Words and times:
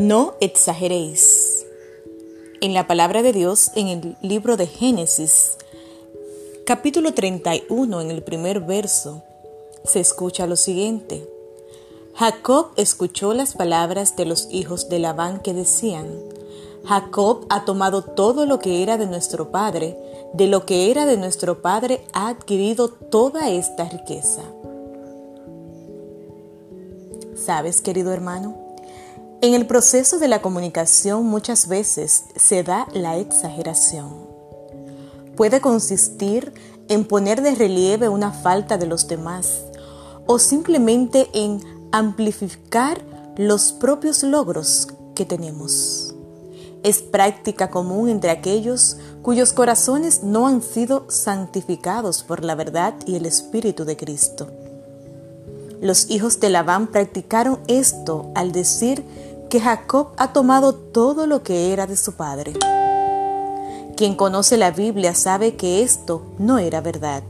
No 0.00 0.32
exageréis. 0.40 1.66
En 2.62 2.72
la 2.72 2.86
palabra 2.86 3.22
de 3.22 3.34
Dios, 3.34 3.70
en 3.74 3.88
el 3.88 4.16
libro 4.22 4.56
de 4.56 4.66
Génesis, 4.66 5.58
capítulo 6.64 7.12
31, 7.12 8.00
en 8.00 8.10
el 8.10 8.22
primer 8.22 8.60
verso, 8.60 9.22
se 9.84 10.00
escucha 10.00 10.46
lo 10.46 10.56
siguiente. 10.56 11.28
Jacob 12.14 12.68
escuchó 12.76 13.34
las 13.34 13.52
palabras 13.52 14.16
de 14.16 14.24
los 14.24 14.48
hijos 14.50 14.88
de 14.88 15.00
Labán 15.00 15.40
que 15.40 15.52
decían, 15.52 16.08
Jacob 16.86 17.44
ha 17.50 17.66
tomado 17.66 18.00
todo 18.00 18.46
lo 18.46 18.58
que 18.58 18.82
era 18.82 18.96
de 18.96 19.04
nuestro 19.04 19.50
padre, 19.50 19.98
de 20.32 20.46
lo 20.46 20.64
que 20.64 20.90
era 20.90 21.04
de 21.04 21.18
nuestro 21.18 21.60
padre 21.60 22.00
ha 22.14 22.28
adquirido 22.28 22.88
toda 22.88 23.50
esta 23.50 23.86
riqueza. 23.86 24.44
¿Sabes, 27.36 27.82
querido 27.82 28.14
hermano? 28.14 28.69
En 29.42 29.54
el 29.54 29.66
proceso 29.66 30.18
de 30.18 30.28
la 30.28 30.42
comunicación 30.42 31.24
muchas 31.24 31.66
veces 31.66 32.24
se 32.36 32.62
da 32.62 32.86
la 32.92 33.16
exageración. 33.16 34.28
Puede 35.34 35.62
consistir 35.62 36.52
en 36.88 37.06
poner 37.06 37.40
de 37.40 37.54
relieve 37.54 38.10
una 38.10 38.32
falta 38.32 38.76
de 38.76 38.84
los 38.84 39.08
demás 39.08 39.62
o 40.26 40.38
simplemente 40.38 41.30
en 41.32 41.62
amplificar 41.90 43.00
los 43.38 43.72
propios 43.72 44.22
logros 44.22 44.88
que 45.14 45.24
tenemos. 45.24 46.14
Es 46.82 47.00
práctica 47.00 47.70
común 47.70 48.10
entre 48.10 48.28
aquellos 48.28 48.98
cuyos 49.22 49.54
corazones 49.54 50.22
no 50.22 50.48
han 50.48 50.60
sido 50.60 51.06
santificados 51.08 52.24
por 52.24 52.44
la 52.44 52.54
verdad 52.54 52.92
y 53.06 53.16
el 53.16 53.24
Espíritu 53.24 53.86
de 53.86 53.96
Cristo. 53.96 54.48
Los 55.80 56.10
hijos 56.10 56.40
de 56.40 56.50
Labán 56.50 56.88
practicaron 56.88 57.58
esto 57.66 58.30
al 58.34 58.52
decir 58.52 59.02
que 59.50 59.60
Jacob 59.60 60.12
ha 60.16 60.32
tomado 60.32 60.74
todo 60.74 61.26
lo 61.26 61.42
que 61.42 61.72
era 61.72 61.88
de 61.88 61.96
su 61.96 62.12
padre. 62.12 62.54
Quien 63.96 64.14
conoce 64.14 64.56
la 64.56 64.70
Biblia 64.70 65.14
sabe 65.14 65.56
que 65.56 65.82
esto 65.82 66.22
no 66.38 66.58
era 66.58 66.80
verdad, 66.80 67.24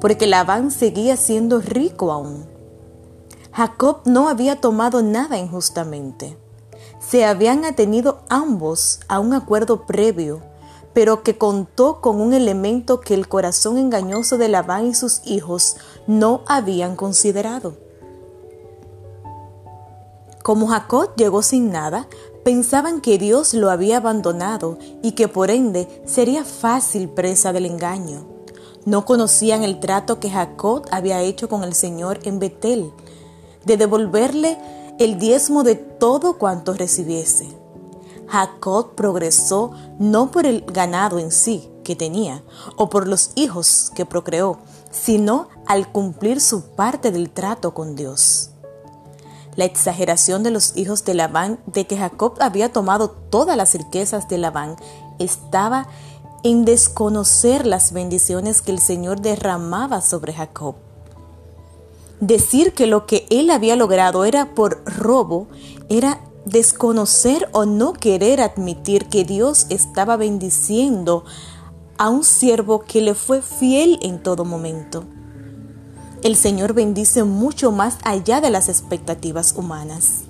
porque 0.00 0.26
Labán 0.26 0.70
seguía 0.70 1.16
siendo 1.16 1.60
rico 1.60 2.12
aún. 2.12 2.44
Jacob 3.50 4.02
no 4.04 4.28
había 4.28 4.60
tomado 4.60 5.02
nada 5.02 5.38
injustamente. 5.38 6.36
Se 7.00 7.24
habían 7.24 7.64
atenido 7.64 8.20
ambos 8.28 9.00
a 9.08 9.18
un 9.18 9.32
acuerdo 9.32 9.86
previo, 9.86 10.42
pero 10.92 11.22
que 11.22 11.38
contó 11.38 12.02
con 12.02 12.20
un 12.20 12.34
elemento 12.34 13.00
que 13.00 13.14
el 13.14 13.26
corazón 13.26 13.78
engañoso 13.78 14.36
de 14.36 14.48
Labán 14.48 14.86
y 14.88 14.94
sus 14.94 15.22
hijos 15.24 15.76
no 16.06 16.42
habían 16.46 16.94
considerado. 16.94 17.83
Como 20.44 20.66
Jacob 20.66 21.16
llegó 21.16 21.40
sin 21.40 21.70
nada, 21.70 22.06
pensaban 22.44 23.00
que 23.00 23.16
Dios 23.16 23.54
lo 23.54 23.70
había 23.70 23.96
abandonado 23.96 24.76
y 25.02 25.12
que 25.12 25.26
por 25.26 25.50
ende 25.50 26.02
sería 26.04 26.44
fácil 26.44 27.08
presa 27.08 27.54
del 27.54 27.64
engaño. 27.64 28.26
No 28.84 29.06
conocían 29.06 29.62
el 29.62 29.80
trato 29.80 30.20
que 30.20 30.28
Jacob 30.28 30.84
había 30.90 31.22
hecho 31.22 31.48
con 31.48 31.64
el 31.64 31.72
Señor 31.72 32.18
en 32.24 32.40
Betel, 32.40 32.92
de 33.64 33.78
devolverle 33.78 34.58
el 34.98 35.18
diezmo 35.18 35.62
de 35.62 35.76
todo 35.76 36.36
cuanto 36.36 36.74
recibiese. 36.74 37.48
Jacob 38.26 38.94
progresó 38.94 39.70
no 39.98 40.30
por 40.30 40.44
el 40.44 40.60
ganado 40.66 41.18
en 41.18 41.30
sí 41.30 41.70
que 41.84 41.96
tenía 41.96 42.42
o 42.76 42.90
por 42.90 43.08
los 43.08 43.30
hijos 43.34 43.90
que 43.94 44.04
procreó, 44.04 44.58
sino 44.90 45.48
al 45.66 45.90
cumplir 45.90 46.42
su 46.42 46.66
parte 46.74 47.12
del 47.12 47.30
trato 47.30 47.72
con 47.72 47.96
Dios. 47.96 48.50
La 49.56 49.64
exageración 49.64 50.42
de 50.42 50.50
los 50.50 50.76
hijos 50.76 51.04
de 51.04 51.14
Labán 51.14 51.60
de 51.66 51.86
que 51.86 51.96
Jacob 51.96 52.34
había 52.40 52.72
tomado 52.72 53.10
todas 53.10 53.56
las 53.56 53.74
riquezas 53.74 54.28
de 54.28 54.38
Labán 54.38 54.76
estaba 55.18 55.88
en 56.42 56.64
desconocer 56.64 57.66
las 57.66 57.92
bendiciones 57.92 58.60
que 58.60 58.72
el 58.72 58.78
Señor 58.78 59.20
derramaba 59.20 60.00
sobre 60.00 60.34
Jacob. 60.34 60.74
Decir 62.20 62.74
que 62.74 62.86
lo 62.86 63.06
que 63.06 63.26
él 63.30 63.50
había 63.50 63.76
logrado 63.76 64.24
era 64.24 64.54
por 64.54 64.84
robo 64.84 65.48
era 65.88 66.20
desconocer 66.44 67.48
o 67.52 67.64
no 67.64 67.94
querer 67.94 68.40
admitir 68.40 69.08
que 69.08 69.24
Dios 69.24 69.66
estaba 69.70 70.16
bendiciendo 70.16 71.24
a 71.96 72.10
un 72.10 72.24
siervo 72.24 72.80
que 72.80 73.00
le 73.00 73.14
fue 73.14 73.40
fiel 73.40 73.98
en 74.02 74.22
todo 74.22 74.44
momento. 74.44 75.04
El 76.24 76.36
Señor 76.36 76.72
bendice 76.72 77.22
mucho 77.22 77.70
más 77.70 77.98
allá 78.02 78.40
de 78.40 78.48
las 78.48 78.70
expectativas 78.70 79.52
humanas. 79.58 80.22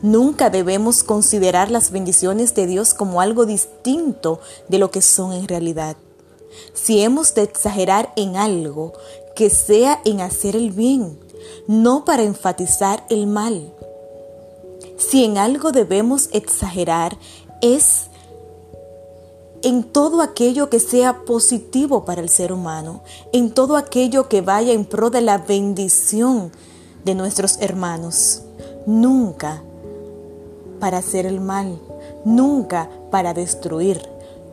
Nunca 0.00 0.48
debemos 0.48 1.02
considerar 1.02 1.72
las 1.72 1.90
bendiciones 1.90 2.54
de 2.54 2.68
Dios 2.68 2.94
como 2.94 3.20
algo 3.20 3.44
distinto 3.44 4.40
de 4.68 4.78
lo 4.78 4.92
que 4.92 5.02
son 5.02 5.32
en 5.32 5.48
realidad. 5.48 5.96
Si 6.72 7.02
hemos 7.02 7.34
de 7.34 7.42
exagerar 7.42 8.12
en 8.14 8.36
algo, 8.36 8.92
que 9.34 9.50
sea 9.50 10.00
en 10.04 10.20
hacer 10.20 10.54
el 10.54 10.70
bien, 10.70 11.18
no 11.66 12.04
para 12.04 12.22
enfatizar 12.22 13.04
el 13.10 13.26
mal. 13.26 13.74
Si 14.98 15.24
en 15.24 15.36
algo 15.36 15.72
debemos 15.72 16.28
exagerar, 16.30 17.18
es 17.60 18.06
en 19.62 19.82
todo 19.82 20.22
aquello 20.22 20.70
que 20.70 20.80
sea 20.80 21.24
positivo 21.24 22.04
para 22.04 22.20
el 22.20 22.28
ser 22.28 22.52
humano, 22.52 23.02
en 23.32 23.50
todo 23.50 23.76
aquello 23.76 24.28
que 24.28 24.40
vaya 24.40 24.72
en 24.72 24.84
pro 24.84 25.10
de 25.10 25.20
la 25.20 25.38
bendición 25.38 26.52
de 27.04 27.14
nuestros 27.14 27.58
hermanos. 27.60 28.42
Nunca 28.86 29.62
para 30.80 30.98
hacer 30.98 31.26
el 31.26 31.40
mal, 31.40 31.80
nunca 32.24 32.88
para 33.10 33.34
destruir, 33.34 34.00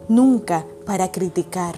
nunca 0.07 0.65
para 0.85 1.11
criticar. 1.11 1.75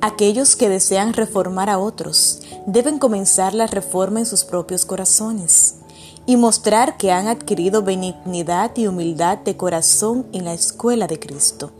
Aquellos 0.00 0.54
que 0.54 0.68
desean 0.68 1.14
reformar 1.14 1.70
a 1.70 1.78
otros 1.78 2.42
deben 2.66 2.98
comenzar 2.98 3.54
la 3.54 3.66
reforma 3.66 4.20
en 4.20 4.26
sus 4.26 4.44
propios 4.44 4.84
corazones 4.84 5.76
y 6.26 6.36
mostrar 6.36 6.96
que 6.96 7.12
han 7.12 7.28
adquirido 7.28 7.82
benignidad 7.82 8.72
y 8.76 8.86
humildad 8.86 9.38
de 9.38 9.56
corazón 9.56 10.26
en 10.32 10.44
la 10.44 10.54
escuela 10.54 11.06
de 11.06 11.18
Cristo. 11.18 11.70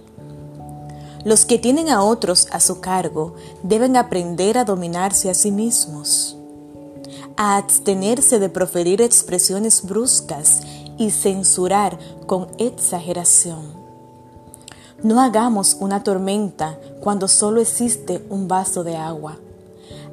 Los 1.25 1.47
que 1.47 1.59
tienen 1.59 1.89
a 1.89 2.03
otros 2.03 2.49
a 2.51 2.61
su 2.61 2.81
cargo 2.81 3.35
deben 3.63 3.97
aprender 3.97 4.59
a 4.59 4.65
dominarse 4.65 5.31
a 5.31 5.35
sí 5.35 5.51
mismos, 5.51 6.37
a 7.37 7.57
abstenerse 7.57 8.39
de 8.39 8.51
proferir 8.51 9.01
expresiones 9.01 9.83
bruscas 9.83 10.61
y 10.99 11.11
censurar 11.11 11.99
con 12.27 12.49
exageración. 12.59 13.83
No 15.03 15.21
hagamos 15.21 15.79
una 15.81 16.03
tormenta 16.03 16.79
cuando 17.01 17.29
solo 17.29 17.61
existe 17.61 18.25
un 18.29 18.47
vaso 18.47 18.85
de 18.85 18.97
agua. 18.97 19.39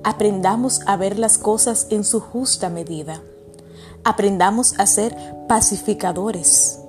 Aprendamos 0.03 0.79
a 0.87 0.95
ver 0.95 1.19
las 1.19 1.37
cosas 1.37 1.87
en 1.89 2.03
su 2.03 2.21
justa 2.21 2.69
medida 2.69 3.21
aprendamos 4.03 4.79
a 4.79 4.85
ser 4.85 5.15
pacificadores. 5.47 6.79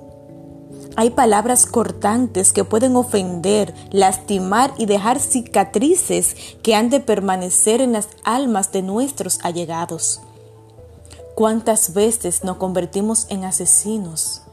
Hay 0.95 1.09
palabras 1.09 1.65
cortantes 1.65 2.53
que 2.53 2.63
pueden 2.63 2.95
ofender, 2.95 3.73
lastimar 3.91 4.73
y 4.77 4.85
dejar 4.85 5.19
cicatrices 5.19 6.35
que 6.61 6.75
han 6.75 6.89
de 6.91 6.99
permanecer 6.99 7.81
en 7.81 7.93
las 7.93 8.09
almas 8.23 8.71
de 8.71 8.83
nuestros 8.83 9.39
allegados. 9.41 10.21
¿Cuántas 11.35 11.95
veces 11.95 12.43
nos 12.43 12.57
convertimos 12.57 13.25
en 13.29 13.43
asesinos? 13.43 14.43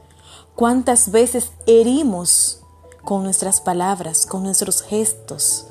¿Cuántas 0.55 1.11
veces 1.11 1.51
herimos 1.67 2.61
con 3.03 3.23
nuestras 3.23 3.61
palabras, 3.61 4.25
con 4.25 4.41
nuestros 4.41 4.81
gestos, 4.81 5.67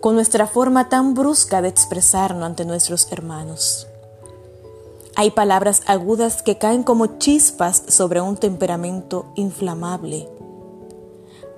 con 0.00 0.14
nuestra 0.14 0.46
forma 0.46 0.88
tan 0.88 1.14
brusca 1.14 1.62
de 1.62 1.68
expresarnos 1.68 2.44
ante 2.44 2.64
nuestros 2.64 3.10
hermanos? 3.10 3.88
Hay 5.14 5.32
palabras 5.32 5.82
agudas 5.86 6.42
que 6.42 6.56
caen 6.56 6.82
como 6.82 7.18
chispas 7.18 7.82
sobre 7.88 8.22
un 8.22 8.36
temperamento 8.36 9.26
inflamable. 9.34 10.26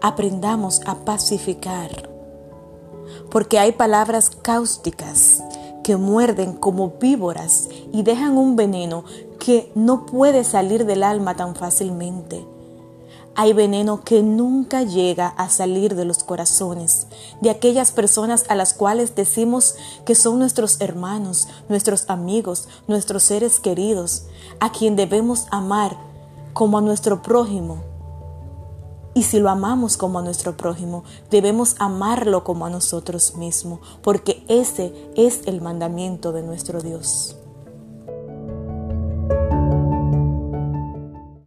Aprendamos 0.03 0.81
a 0.87 1.05
pacificar, 1.05 2.11
porque 3.31 3.61
hay 3.61 3.71
palabras 3.71 4.31
cáusticas 4.31 5.41
que 5.85 5.97
muerden 5.97 6.55
como 6.55 6.95
víboras 7.01 7.69
y 7.93 8.03
dejan 8.03 8.37
un 8.39 8.57
veneno 8.57 9.05
que 9.39 9.71
no 9.77 10.05
puede 10.05 10.43
salir 10.43 10.85
del 10.85 11.05
alma 11.05 11.37
tan 11.37 11.55
fácilmente. 11.55 12.54
Hay 13.37 13.53
veneno 13.53 14.03
que 14.05 14.23
nunca 14.23 14.83
llega 14.85 15.27
a 15.27 15.49
salir 15.49 15.97
de 15.97 16.05
los 16.05 16.23
corazones 16.23 17.09
de 17.41 17.51
aquellas 17.51 17.91
personas 17.91 18.45
a 18.49 18.55
las 18.55 18.75
cuales 18.75 19.17
decimos 19.17 19.75
que 20.07 20.15
son 20.15 20.39
nuestros 20.39 20.81
hermanos, 20.81 21.49
nuestros 21.69 22.09
amigos, 22.09 22.69
nuestros 22.87 23.25
seres 23.25 23.59
queridos, 23.59 24.27
a 24.61 24.71
quien 24.71 24.95
debemos 24.95 25.47
amar 25.51 25.97
como 26.53 26.79
a 26.79 26.81
nuestro 26.81 27.23
prójimo. 27.23 27.83
Y 29.15 29.25
si 29.25 29.39
lo 29.39 29.51
amamos 29.51 29.97
como 29.97 30.19
a 30.19 30.23
nuestro 30.23 30.57
prójimo, 30.57 31.05
debemos 31.31 31.77
amarlo 31.79 32.45
como 32.45 32.67
a 32.67 32.71
nosotros 32.71 33.37
mismos, 33.37 33.81
porque 34.03 34.45
ese 34.49 34.93
es 35.17 35.43
el 35.47 35.61
mandamiento 35.61 36.33
de 36.33 36.43
nuestro 36.43 36.81
Dios. 36.81 37.37